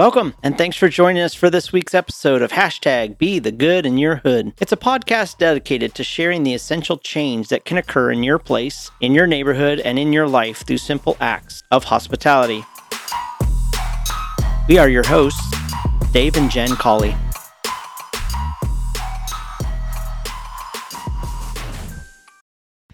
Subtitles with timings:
[0.00, 3.84] Welcome, and thanks for joining us for this week's episode of Hashtag Be the Good
[3.84, 4.54] in Your Hood.
[4.58, 8.90] It's a podcast dedicated to sharing the essential change that can occur in your place,
[9.02, 12.64] in your neighborhood, and in your life through simple acts of hospitality.
[14.70, 15.54] We are your hosts,
[16.12, 17.14] Dave and Jen Colley.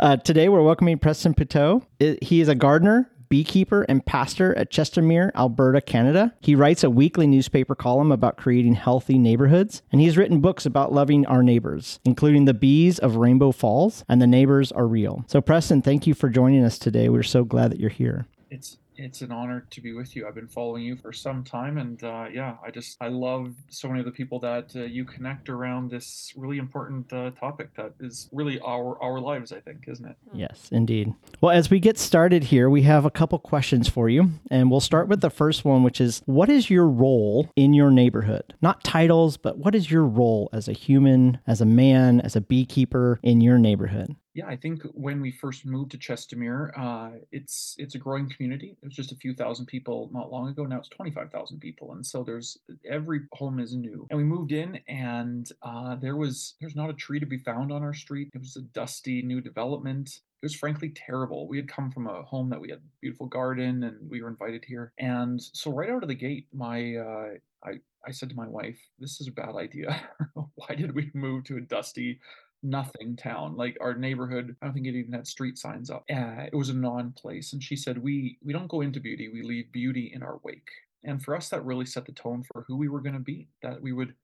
[0.01, 1.85] Uh, today, we're welcoming Preston Poutaeux.
[2.21, 6.35] He is a gardener, beekeeper and pastor at Chestermere, Alberta, Canada.
[6.41, 10.93] He writes a weekly newspaper column about creating healthy neighborhoods, and he's written books about
[10.93, 15.25] loving our neighbors, including The Bees of Rainbow Falls and The Neighbors Are Real.
[15.27, 17.09] So, Preston, thank you for joining us today.
[17.09, 18.27] We're so glad that you're here.
[18.51, 20.27] It's it's an honor to be with you.
[20.27, 23.89] I've been following you for some time, and uh, yeah, I just I love so
[23.89, 27.93] many of the people that uh, you connect around this really important uh, topic that
[28.01, 29.53] is really our our lives.
[29.53, 30.17] I think, isn't it?
[30.31, 30.39] Hmm.
[30.39, 31.15] Yes, indeed.
[31.41, 34.81] Well, as we get started here, we have a couple questions for you, and we'll
[34.81, 38.55] start with the first one, which is, what is your role in your neighborhood?
[38.63, 42.41] Not titles, but what is your role as a human, as a man, as a
[42.41, 44.17] beekeeper in your neighborhood?
[44.37, 48.77] Yeah, I think when we first moved to Chestermere, uh, it's it's a growing community.
[48.83, 50.67] It was just a few thousand people not long ago.
[50.67, 54.07] Now it's twenty five thousand people, and so there's every home is new.
[54.11, 57.73] And we moved in, and uh, there was there's not a tree to be found
[57.73, 58.29] on our street.
[58.35, 60.21] It was a dusty new development.
[60.43, 61.49] It was frankly terrible.
[61.49, 64.29] We had come from a home that we had a beautiful garden, and we were
[64.29, 64.93] invited here.
[64.99, 67.29] And so right out of the gate, my uh,
[67.65, 69.99] I I said to my wife, "This is a bad idea.
[70.35, 72.21] Why did we move to a dusty?"
[72.63, 73.57] Nothing town.
[73.57, 76.05] Like our neighborhood, I don't think it even had street signs up.
[76.11, 77.53] Uh, it was a non-place.
[77.53, 79.29] And she said, "We we don't go into beauty.
[79.29, 80.69] We leave beauty in our wake."
[81.05, 83.49] And for us, that really set the tone for who we were going to be.
[83.63, 84.15] That we would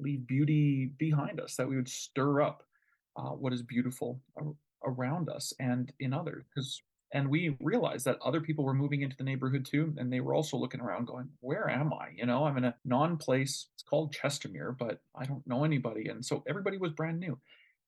[0.00, 1.56] leave beauty behind us.
[1.56, 2.64] That we would stir up
[3.16, 4.20] uh, what is beautiful
[4.84, 6.44] around us and in others.
[6.54, 6.82] Because
[7.14, 10.34] and we realized that other people were moving into the neighborhood too and they were
[10.34, 14.14] also looking around going where am i you know i'm in a non-place it's called
[14.14, 17.38] chestermere but i don't know anybody and so everybody was brand new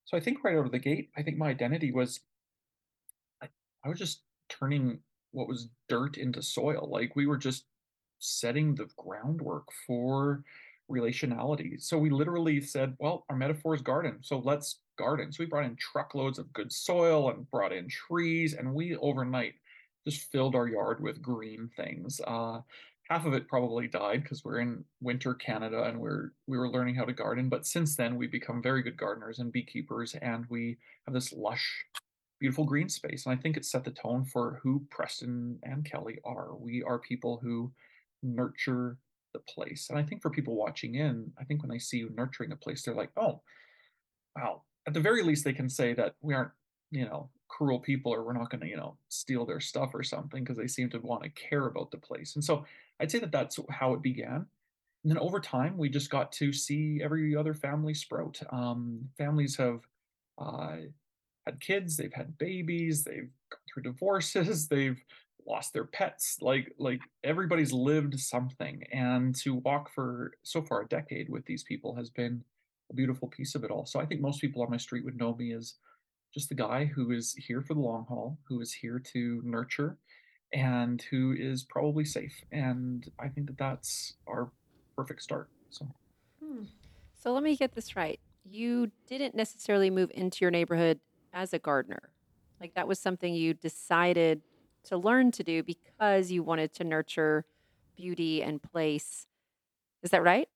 [0.05, 2.21] so I think right out of the gate, I think my identity was
[3.43, 3.49] I,
[3.85, 4.99] I was just turning
[5.33, 6.89] what was dirt into soil.
[6.91, 7.65] Like we were just
[8.19, 10.45] setting the groundwork for
[10.91, 11.81] relationality.
[11.83, 14.19] So we literally said, well, our metaphor is garden.
[14.23, 15.33] So let's garden.
[15.33, 19.55] So we brought in truckloads of good soil and brought in trees, and we overnight
[20.07, 22.21] just filled our yard with green things.
[22.27, 22.61] Uh,
[23.09, 26.95] half of it probably died because we're in winter Canada and we're we were learning
[26.95, 27.49] how to garden.
[27.49, 31.85] But since then, we've become very good gardeners and beekeepers, and we have this lush,
[32.41, 33.27] beautiful green space.
[33.27, 36.55] And I think it set the tone for who Preston and Kelly are.
[36.57, 37.73] We are people who
[38.23, 38.99] nurture
[39.35, 39.89] the place.
[39.91, 42.57] And I think for people watching in, I think when they see you nurturing a
[42.57, 43.43] place, they're like, oh,
[44.37, 44.63] wow.
[44.87, 46.53] At the very least, they can say that we aren't,
[46.91, 50.03] you know, cruel people or we're not going to, you know, steal their stuff or
[50.03, 52.35] something because they seem to want to care about the place.
[52.35, 52.65] And so
[53.05, 54.47] I'd say that that's how it began.
[55.05, 58.41] And then over time, we just got to see every other family sprout.
[58.51, 59.81] Um, families have
[60.39, 60.77] uh,
[61.45, 64.99] had kids, they've had babies, they've gone through divorces, they've
[65.47, 66.39] lost their pets.
[66.41, 71.63] Like like everybody's lived something, and to walk for so far a decade with these
[71.63, 72.43] people has been
[72.91, 73.85] a beautiful piece of it all.
[73.85, 75.75] So I think most people on my street would know me as
[76.33, 79.99] just the guy who is here for the long haul, who is here to nurture
[80.55, 82.43] and who is probably safe.
[82.53, 84.51] And I think that that's our
[84.97, 85.51] perfect start.
[85.71, 85.87] So,
[86.43, 86.65] Hmm.
[87.15, 88.21] So let me get this right.
[88.45, 91.01] You didn't necessarily move into your neighborhood
[91.33, 92.11] as a gardener.
[92.61, 94.43] Like that was something you decided
[94.85, 97.45] to learn to do because you wanted to nurture
[97.97, 99.27] beauty and place.
[100.03, 100.49] Is that right?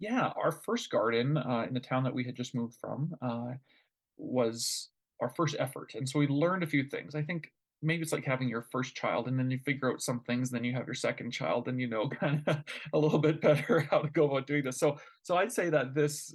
[0.00, 3.52] yeah, our first garden uh, in the town that we had just moved from uh,
[4.16, 4.88] was
[5.20, 5.92] our first effort.
[5.94, 7.14] And so we learned a few things.
[7.14, 7.52] I think
[7.82, 10.58] maybe it's like having your first child and then you figure out some things and
[10.58, 12.58] then you have your second child and you know kind of
[12.92, 14.78] a little bit better how to go about doing this.
[14.78, 16.34] So so i'd say that this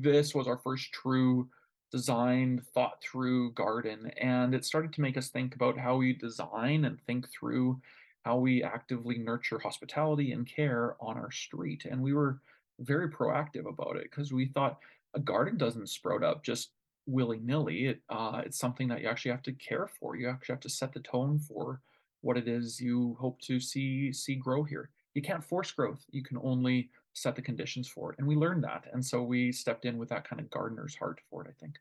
[0.00, 1.48] this was our first true
[1.90, 6.86] designed thought through garden and it started to make us think about how we design
[6.86, 7.78] and think through
[8.24, 11.84] how we actively nurture hospitality and care on our street.
[11.90, 12.40] And we were
[12.80, 14.78] very proactive about it because we thought
[15.14, 16.70] a garden doesn't sprout up just
[17.06, 17.86] willy-nilly.
[17.86, 20.16] It, uh, it's something that you actually have to care for.
[20.16, 21.80] You actually have to set the tone for
[22.22, 24.90] what it is you hope to see see grow here.
[25.14, 26.04] You can't force growth.
[26.10, 28.18] You can only set the conditions for it.
[28.18, 28.86] And we learned that.
[28.92, 31.74] And so we stepped in with that kind of gardener's heart for it, I think.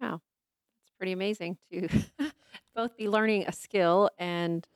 [0.00, 0.20] Wow.
[0.82, 1.88] It's pretty amazing to
[2.74, 4.66] both be learning a skill and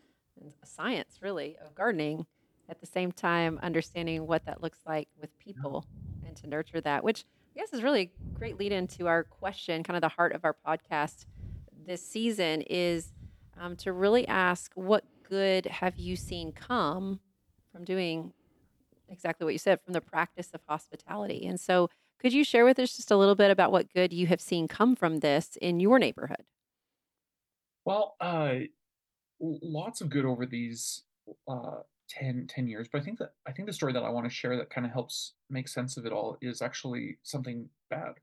[0.62, 2.24] a science, really, of gardening
[2.70, 5.84] at the same time understanding what that looks like with people
[6.26, 7.24] and to nurture that, which
[7.60, 10.56] guess is really a great lead into our question, kind of the heart of our
[10.66, 11.26] podcast
[11.86, 13.12] this season is
[13.60, 17.20] um, to really ask what good have you seen come
[17.70, 18.32] from doing
[19.08, 21.46] exactly what you said from the practice of hospitality.
[21.46, 24.26] And so, could you share with us just a little bit about what good you
[24.26, 26.44] have seen come from this in your neighborhood?
[27.84, 28.56] Well, uh,
[29.40, 31.02] lots of good over these
[31.48, 31.80] uh,
[32.10, 32.88] 10 10 years.
[32.92, 34.86] But I think that I think the story that I want to share that kind
[34.86, 38.14] of helps make sense of it all is actually something bad.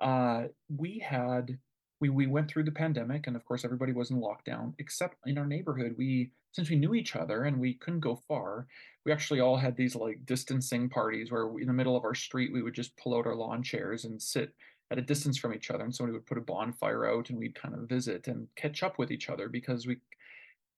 [0.00, 0.44] Uh,
[0.74, 1.58] we had
[2.00, 5.38] we we went through the pandemic, and of course everybody was in lockdown, except in
[5.38, 5.94] our neighborhood.
[5.98, 8.66] We since we knew each other and we couldn't go far,
[9.04, 12.52] we actually all had these like distancing parties where in the middle of our street
[12.52, 14.54] we would just pull out our lawn chairs and sit
[14.90, 17.54] at a distance from each other, and somebody would put a bonfire out, and we'd
[17.54, 19.98] kind of visit and catch up with each other because we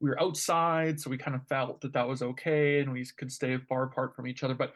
[0.00, 3.30] we were outside, so we kind of felt that that was okay, and we could
[3.30, 4.54] stay far apart from each other.
[4.54, 4.74] But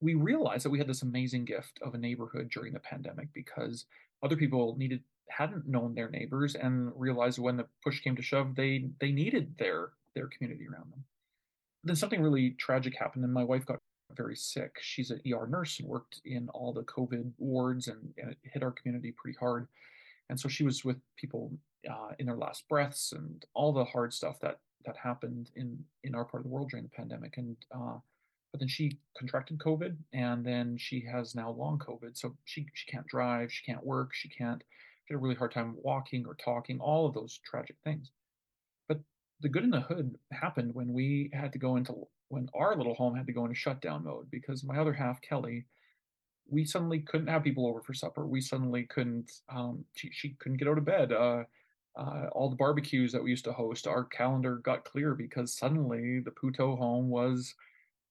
[0.00, 3.86] we realized that we had this amazing gift of a neighborhood during the pandemic because
[4.22, 8.56] other people needed hadn't known their neighbors and realized when the push came to shove
[8.56, 11.04] they they needed their their community around them
[11.84, 13.78] then something really tragic happened and my wife got
[14.16, 18.30] very sick she's an er nurse and worked in all the covid wards and, and
[18.30, 19.68] it hit our community pretty hard
[20.30, 21.52] and so she was with people
[21.88, 26.14] uh, in their last breaths and all the hard stuff that that happened in in
[26.14, 27.96] our part of the world during the pandemic and uh,
[28.52, 32.90] but then she contracted covid and then she has now long covid so she she
[32.90, 34.62] can't drive she can't work she can't
[35.04, 38.10] she had a really hard time walking or talking all of those tragic things
[38.88, 38.98] but
[39.40, 41.94] the good in the hood happened when we had to go into
[42.28, 45.64] when our little home had to go into shutdown mode because my other half kelly
[46.50, 48.26] we suddenly couldn't have people over for supper.
[48.26, 49.30] We suddenly couldn't.
[49.48, 51.12] Um, she she couldn't get out of bed.
[51.12, 51.44] Uh,
[51.96, 56.20] uh, all the barbecues that we used to host, our calendar got clear because suddenly
[56.20, 57.54] the Poutaeux home was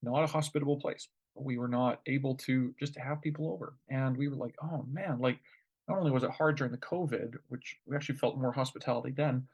[0.02, 1.08] not a hospitable place.
[1.36, 5.20] We were not able to just have people over, and we were like, oh man,
[5.20, 5.40] like
[5.88, 9.48] not only was it hard during the COVID, which we actually felt more hospitality then,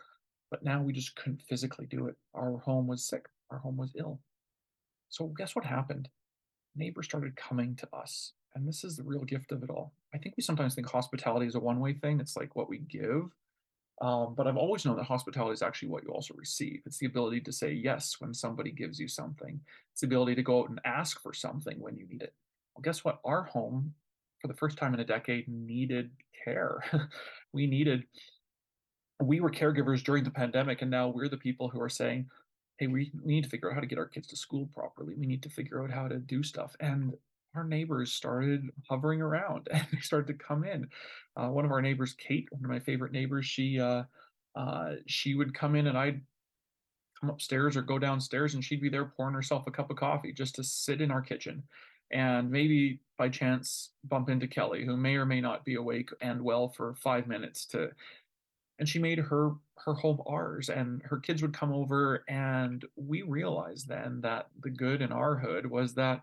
[0.50, 2.16] but now we just couldn't physically do it.
[2.34, 3.26] Our home was sick.
[3.52, 4.20] Our home was ill.
[5.10, 6.10] So guess what happened?
[6.76, 9.94] Neighbors started coming to us and this is the real gift of it all.
[10.14, 12.20] I think we sometimes think hospitality is a one way thing.
[12.20, 13.30] It's like what we give.
[14.02, 16.82] Um, but I've always known that hospitality is actually what you also receive.
[16.86, 19.60] It's the ability to say yes when somebody gives you something,
[19.92, 22.34] it's the ability to go out and ask for something when you need it.
[22.76, 23.20] Well, guess what?
[23.24, 23.94] Our home,
[24.42, 26.12] for the first time in a decade, needed
[26.44, 26.84] care.
[27.54, 28.04] we needed,
[29.22, 32.28] we were caregivers during the pandemic, and now we're the people who are saying,
[32.78, 35.16] hey, we need to figure out how to get our kids to school properly.
[35.16, 36.76] We need to figure out how to do stuff.
[36.82, 37.14] And
[37.56, 40.88] our neighbors started hovering around and they started to come in.
[41.36, 44.04] Uh, one of our neighbors, Kate, one of my favorite neighbors, she uh,
[44.56, 46.22] uh, she would come in and I'd
[47.20, 50.32] come upstairs or go downstairs and she'd be there pouring herself a cup of coffee
[50.32, 51.64] just to sit in our kitchen
[52.12, 56.42] and maybe by chance bump into Kelly, who may or may not be awake and
[56.42, 57.90] well for five minutes to
[58.78, 63.22] and she made her her home ours and her kids would come over and we
[63.22, 66.22] realized then that the good in our hood was that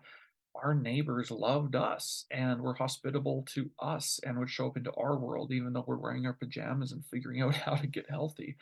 [0.55, 5.17] our neighbors loved us and were hospitable to us and would show up into our
[5.17, 8.57] world even though we're wearing our pajamas and figuring out how to get healthy.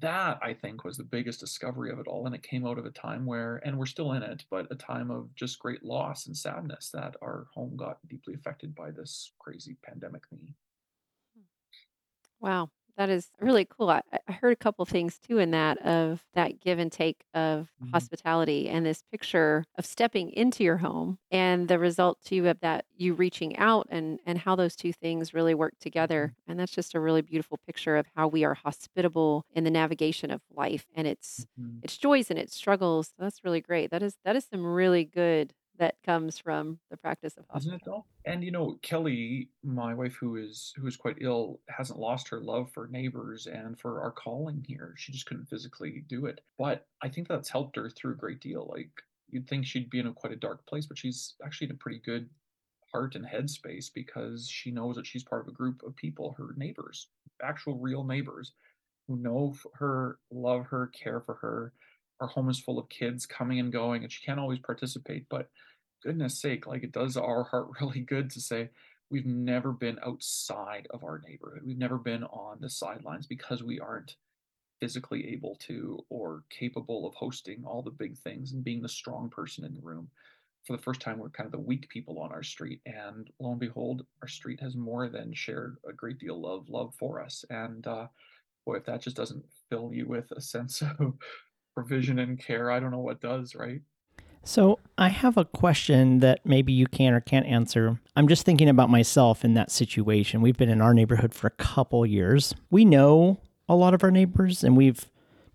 [0.00, 2.86] That i think was the biggest discovery of it all and it came out of
[2.86, 6.26] a time where and we're still in it but a time of just great loss
[6.26, 10.54] and sadness that our home got deeply affected by this crazy pandemic thingy.
[11.36, 11.42] Hmm.
[12.40, 13.90] Wow, that is really cool.
[13.90, 17.70] I, I heard a couple things too in that of that give and take of
[17.78, 18.06] Mhm.
[18.06, 22.84] hospitality and this picture of stepping into your home and the result too of that
[22.96, 26.32] you reaching out and and how those two things really work together.
[26.32, 26.34] Mhm.
[26.46, 30.30] And that's just a really beautiful picture of how we are hospitable in the navigation
[30.30, 31.82] of life and its Mhm.
[31.82, 33.12] its joys and its struggles.
[33.18, 33.90] That's really great.
[33.90, 37.82] That is that is some really good that comes from the practice of Isn't it
[37.84, 38.04] though?
[38.24, 42.40] And you know, Kelly, my wife who is who is quite ill, hasn't lost her
[42.40, 44.94] love for neighbors and for our calling here.
[44.96, 46.40] She just couldn't physically do it.
[46.58, 48.70] But I think that's helped her through a great deal.
[48.72, 48.90] Like
[49.30, 51.78] you'd think she'd be in a quite a dark place, but she's actually in a
[51.78, 52.28] pretty good
[52.92, 56.54] heart and headspace because she knows that she's part of a group of people, her
[56.56, 57.08] neighbors,
[57.42, 58.52] actual real neighbors
[59.08, 61.72] who know her, love her, care for her.
[62.20, 65.48] Our home is full of kids coming and going, and she can't always participate, but
[66.02, 68.70] goodness sake, like it does our heart really good to say
[69.10, 71.62] we've never been outside of our neighborhood.
[71.64, 74.16] We've never been on the sidelines because we aren't
[74.80, 79.30] physically able to or capable of hosting all the big things and being the strong
[79.30, 80.08] person in the room.
[80.66, 82.80] For the first time, we're kind of the weak people on our street.
[82.86, 86.94] And lo and behold, our street has more than shared a great deal of love
[86.98, 87.44] for us.
[87.50, 88.08] And uh,
[88.64, 91.14] boy, if that just doesn't fill you with a sense of
[91.74, 93.80] provision and care, I don't know what does, right?
[94.46, 97.98] So, I have a question that maybe you can or can't answer.
[98.14, 100.42] I'm just thinking about myself in that situation.
[100.42, 102.54] We've been in our neighborhood for a couple years.
[102.70, 105.10] We know a lot of our neighbors and we've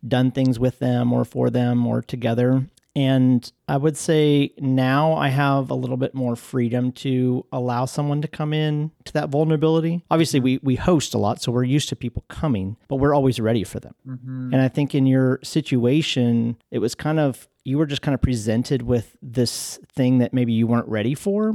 [0.05, 2.65] done things with them or for them or together.
[2.95, 8.21] And I would say now I have a little bit more freedom to allow someone
[8.23, 10.03] to come in to that vulnerability.
[10.09, 13.39] Obviously, we, we host a lot, so we're used to people coming, but we're always
[13.39, 13.93] ready for them.
[14.07, 14.53] Mm-hmm.
[14.53, 18.21] And I think in your situation, it was kind of, you were just kind of
[18.21, 21.53] presented with this thing that maybe you weren't ready for.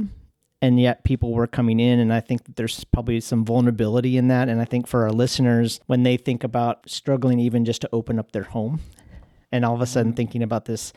[0.61, 1.99] And yet people were coming in.
[1.99, 4.47] And I think that there's probably some vulnerability in that.
[4.49, 8.17] And I think for our listeners, when they think about struggling even just to open
[8.17, 8.79] up their home,
[9.51, 10.91] and all of a sudden thinking about this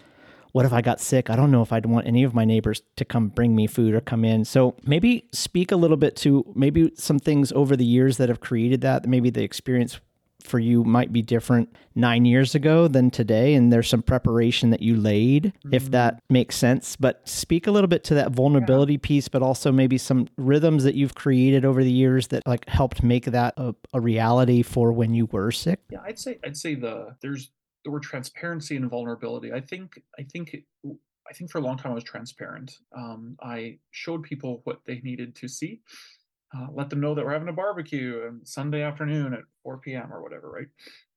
[0.58, 1.30] what if I got sick?
[1.30, 3.94] I don't know if I'd want any of my neighbors to come bring me food
[3.94, 4.44] or come in.
[4.44, 8.40] So maybe speak a little bit to maybe some things over the years that have
[8.40, 9.06] created that.
[9.06, 10.00] Maybe the experience
[10.40, 13.54] for you might be different nine years ago than today.
[13.54, 15.92] And there's some preparation that you laid, if mm-hmm.
[15.92, 16.96] that makes sense.
[16.96, 20.96] But speak a little bit to that vulnerability piece, but also maybe some rhythms that
[20.96, 25.14] you've created over the years that like helped make that a, a reality for when
[25.14, 25.82] you were sick.
[25.88, 27.52] Yeah, I'd say I'd say the there's
[27.88, 29.50] the word transparency and vulnerability.
[29.50, 30.54] I think I think
[30.84, 32.76] I think for a long time I was transparent.
[32.94, 35.80] Um, I showed people what they needed to see,
[36.54, 40.12] uh, let them know that we're having a barbecue on Sunday afternoon at 4 p.m.
[40.12, 40.50] or whatever.
[40.50, 40.68] Right?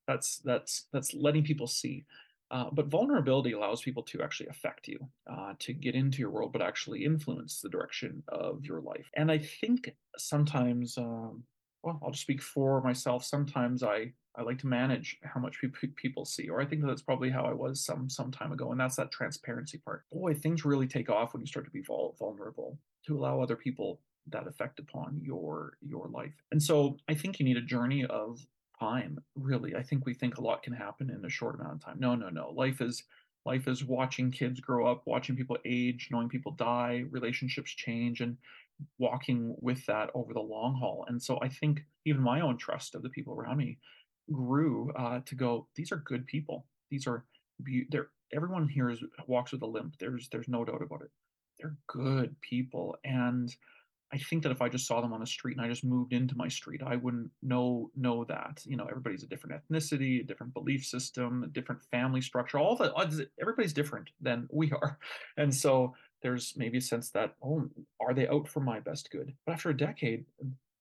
[0.07, 2.05] That's that's that's letting people see.
[2.51, 4.99] Uh, but vulnerability allows people to actually affect you,
[5.29, 9.09] uh, to get into your world, but actually influence the direction of your life.
[9.15, 11.43] And I think sometimes, um,
[11.81, 13.23] well, I'll just speak for myself.
[13.23, 15.59] Sometimes I I like to manage how much
[15.95, 18.79] people see, or I think that's probably how I was some some time ago, and
[18.79, 20.05] that's that transparency part.
[20.11, 23.55] Boy, things really take off when you start to be vul- vulnerable to allow other
[23.55, 26.33] people that effect upon your your life.
[26.51, 28.45] And so I think you need a journey of
[28.79, 29.19] time.
[29.35, 31.99] Really, I think we think a lot can happen in a short amount of time.
[31.99, 32.51] No, no, no.
[32.51, 33.03] Life is
[33.45, 38.37] life is watching kids grow up, watching people age, knowing people die, relationships change, and
[38.97, 41.05] walking with that over the long haul.
[41.07, 43.77] And so I think even my own trust of the people around me
[44.31, 45.67] grew uh, to go.
[45.75, 46.65] These are good people.
[46.89, 47.25] These are
[47.63, 49.95] be- they're everyone here is walks with a limp.
[49.99, 51.11] There's there's no doubt about it.
[51.59, 53.55] They're good people, and
[54.13, 56.11] I think that if I just saw them on the street and I just moved
[56.11, 58.61] into my street, I wouldn't know know that.
[58.65, 62.59] You know, everybody's a different ethnicity, a different belief system, a different family structure.
[62.59, 64.97] All the everybody's different than we are,
[65.37, 69.33] and so there's maybe a sense that oh, are they out for my best good?
[69.45, 70.25] But after a decade,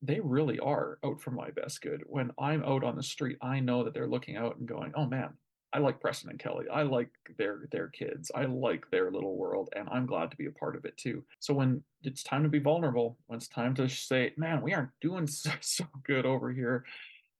[0.02, 2.02] they really are out for my best good.
[2.06, 5.06] When I'm out on the street, I know that they're looking out and going, "Oh
[5.06, 5.36] man,
[5.72, 6.66] I like Preston and Kelly.
[6.68, 8.30] I like their their kids.
[8.34, 11.24] I like their little world, and I'm glad to be a part of it too."
[11.38, 14.98] So when it's time to be vulnerable, when it's time to say, "Man, we aren't
[15.00, 16.84] doing so, so good over here,"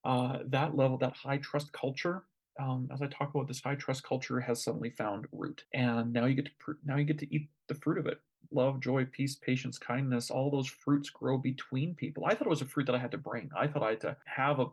[0.04, 2.24] uh, that level, that high trust culture.
[2.58, 6.26] Um, as I talk about this high trust culture has suddenly found root, and now
[6.26, 6.52] you get to
[6.84, 8.20] now you get to eat the fruit of it
[8.52, 12.24] love, joy, peace, patience, kindness, all those fruits grow between people.
[12.26, 13.50] I thought it was a fruit that I had to bring.
[13.56, 14.66] I thought I had to have a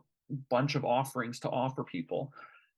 [0.50, 2.32] bunch of offerings to offer people.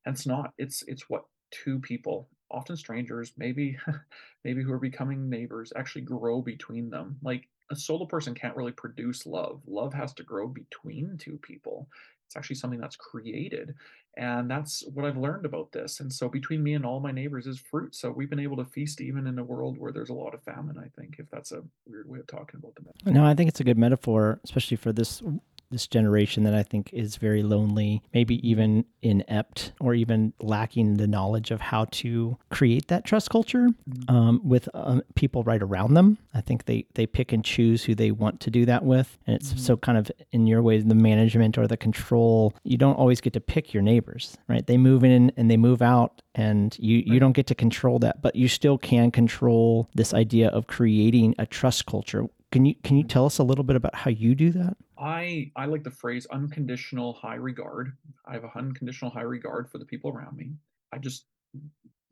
[0.06, 0.52] And it's not.
[0.58, 3.76] It's it's what two people, often strangers, maybe
[4.44, 7.16] maybe who are becoming neighbors, actually grow between them.
[7.22, 9.62] Like a solo person can't really produce love.
[9.66, 11.88] Love has to grow between two people.
[12.30, 13.74] It's actually something that's created.
[14.16, 15.98] And that's what I've learned about this.
[15.98, 17.92] And so between me and all my neighbors is fruit.
[17.96, 20.40] So we've been able to feast even in a world where there's a lot of
[20.44, 23.12] famine, I think, if that's a weird way of talking about the metaphor.
[23.12, 25.24] No, I think it's a good metaphor, especially for this
[25.70, 31.06] this generation that I think is very lonely, maybe even inept or even lacking the
[31.06, 34.14] knowledge of how to create that trust culture mm-hmm.
[34.14, 36.18] um, with um, people right around them.
[36.34, 39.36] I think they they pick and choose who they want to do that with, and
[39.36, 39.58] it's mm-hmm.
[39.58, 42.54] so kind of in your way the management or the control.
[42.64, 44.66] You don't always get to pick your neighbors, right?
[44.66, 48.22] They move in and they move out, and you you don't get to control that,
[48.22, 52.26] but you still can control this idea of creating a trust culture.
[52.52, 54.76] Can you can you tell us a little bit about how you do that?
[54.98, 57.96] I I like the phrase unconditional high regard.
[58.26, 60.52] I have a unconditional high regard for the people around me.
[60.92, 61.26] I just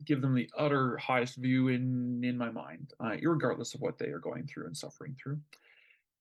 [0.05, 4.07] give them the utter highest view in in my mind, uh, regardless of what they
[4.07, 5.39] are going through and suffering through.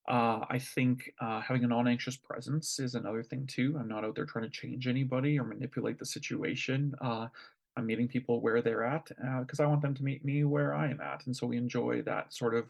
[0.08, 3.76] Uh, I think uh, having a non-anxious presence is another thing too.
[3.78, 6.94] I'm not out there trying to change anybody or manipulate the situation.
[7.00, 7.28] Uh,
[7.76, 9.10] I'm meeting people where they're at
[9.40, 11.56] because uh, I want them to meet me where I am at, and so we
[11.56, 12.64] enjoy that sort of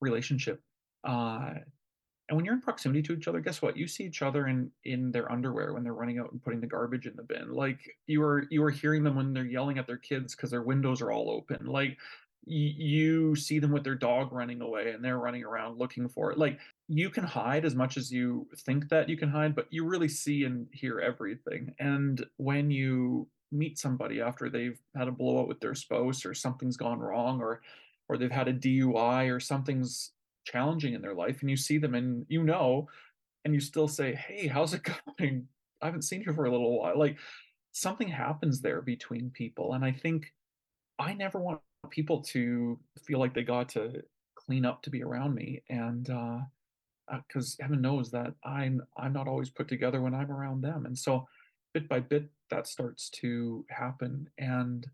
[0.00, 0.62] relationship.
[1.04, 1.54] Uh,
[2.28, 3.76] and when you're in proximity to each other, guess what?
[3.76, 6.66] You see each other in in their underwear when they're running out and putting the
[6.66, 7.52] garbage in the bin.
[7.52, 10.62] Like you are you are hearing them when they're yelling at their kids because their
[10.62, 11.66] windows are all open.
[11.66, 11.98] Like
[12.46, 16.38] you see them with their dog running away and they're running around looking for it.
[16.38, 19.84] Like you can hide as much as you think that you can hide, but you
[19.84, 21.74] really see and hear everything.
[21.80, 26.76] And when you meet somebody after they've had a blowout with their spouse or something's
[26.76, 27.62] gone wrong or
[28.08, 30.12] or they've had a DUI or something's
[30.46, 32.88] challenging in their life and you see them and you know
[33.44, 34.82] and you still say hey how's it
[35.18, 35.46] going
[35.82, 37.18] i haven't seen you for a little while like
[37.72, 40.32] something happens there between people and i think
[40.98, 41.60] i never want
[41.90, 44.02] people to feel like they got to
[44.34, 46.38] clean up to be around me and uh
[47.28, 50.86] because heaven knows that I'm I'm not always put together when I'm around them.
[50.86, 51.28] And so
[51.72, 54.28] bit by bit that starts to happen.
[54.38, 54.86] And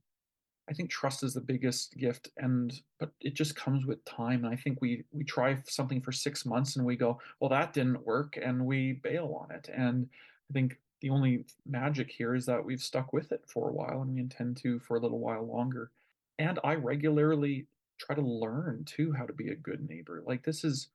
[0.69, 4.45] I think trust is the biggest gift and but it just comes with time.
[4.45, 7.73] And I think we we try something for six months and we go, well, that
[7.73, 9.69] didn't work, and we bail on it.
[9.75, 10.09] And
[10.51, 14.03] I think the only magic here is that we've stuck with it for a while
[14.03, 15.91] and we intend to for a little while longer.
[16.39, 17.67] And I regularly
[17.99, 20.23] try to learn too how to be a good neighbor.
[20.25, 20.89] Like this is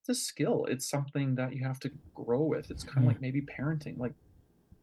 [0.00, 0.66] it's a skill.
[0.68, 2.70] It's something that you have to grow with.
[2.70, 3.98] It's kind of like maybe parenting.
[3.98, 4.14] Like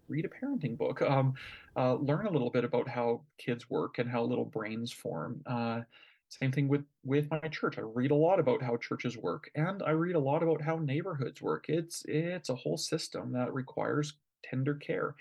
[0.07, 1.01] read a parenting book.
[1.01, 1.33] Um,
[1.75, 5.41] uh, learn a little bit about how kids work and how little brains form.
[5.45, 5.81] Uh,
[6.29, 7.77] same thing with with my church.
[7.77, 10.77] I read a lot about how churches work, and I read a lot about how
[10.77, 11.65] neighborhoods work.
[11.69, 15.15] It's it's a whole system that requires tender care.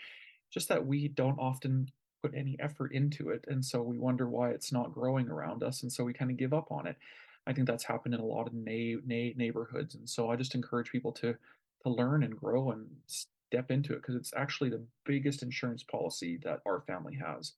[0.50, 1.90] Just that we don't often
[2.22, 5.82] put any effort into it, and so we wonder why it's not growing around us,
[5.82, 6.96] and so we kind of give up on it.
[7.46, 10.54] I think that's happened in a lot of na- na- neighborhoods, and so I just
[10.54, 11.36] encourage people to
[11.82, 12.86] to learn and grow and
[13.52, 17.54] step into it because it's actually the biggest insurance policy that our family has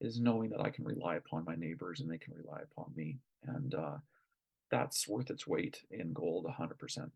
[0.00, 3.20] is knowing that I can rely upon my neighbors and they can rely upon me,
[3.44, 3.98] and uh,
[4.70, 7.12] that's worth its weight in gold, 100%.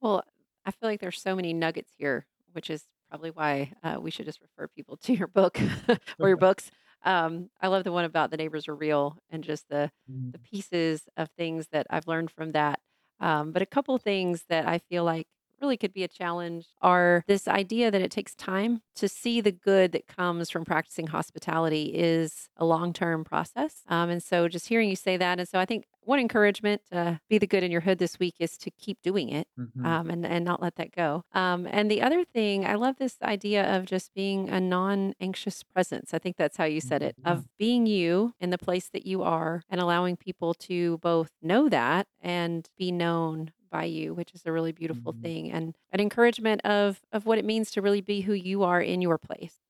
[0.00, 0.22] Well,
[0.64, 4.26] I feel like there's so many nuggets here, which is probably why uh, we should
[4.26, 5.58] just refer people to your book
[6.20, 6.70] or your books.
[7.02, 9.90] Um, I love the one about the neighbors are real and just the
[10.32, 12.80] the Mm, pieces of things that I've learned from that.
[13.20, 15.28] Um, but a couple things that I feel like
[15.60, 19.52] really could be a challenge are this idea that it takes time to see the
[19.52, 23.82] good that comes from practicing hospitality is a long term process.
[23.88, 25.38] Um, and so just hearing you say that.
[25.38, 28.36] And so I think one encouragement to be the good in your hood this week
[28.38, 31.22] is to keep doing it mhm, um, and and not let that go.
[31.32, 36.14] Um, and the other thing, I love this idea of just being a non-anxious presence.
[36.14, 39.06] I think that's how you said it, yeah, of being you in the place that
[39.06, 44.34] you are, and allowing people to both know that and be known by you, which
[44.34, 47.82] is a really beautiful mhm, thing, and an encouragement of of what it means to
[47.82, 49.60] really be who you are in your place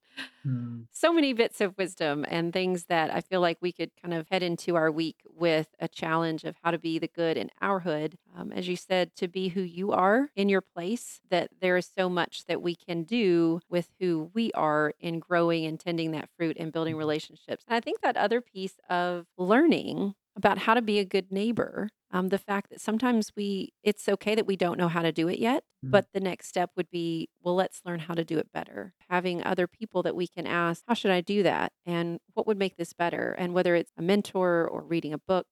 [0.44, 4.14] mm, so many bits of wisdom and things that I feel like we could kind
[4.14, 7.50] of head into our week with a challenge of how to be the good in
[7.60, 8.16] our hood.
[8.34, 11.86] Um, as you said, to be who you are in your place, that there is
[11.86, 16.30] so much that we can do with who we are in growing and tending that
[16.38, 17.62] fruit and building mhm, relationships.
[17.68, 21.88] And I think that other piece of learning about how to be a good neighbor.
[22.12, 25.26] Um, the fact that sometimes we, it's okay that we don't know how to do
[25.28, 28.38] it yet mm, but the next step would be, well, let's learn how to do
[28.38, 28.94] it better.
[29.10, 31.72] Having other people that we can ask, how should I do that?
[31.84, 33.32] And what would make this better?
[33.32, 35.46] And whether it's a mentor or reading a book,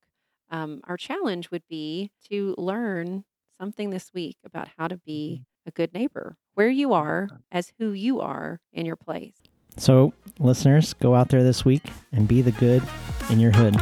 [0.50, 3.24] um, our challenge would be to learn
[3.60, 7.72] something this week about how to be mhm, a good neighbor, where you are as
[7.78, 9.34] who you are in your place.
[9.76, 12.82] So, listeners, go out there this week and be the good
[13.28, 13.74] in your hood.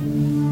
[0.00, 0.49] Thank you.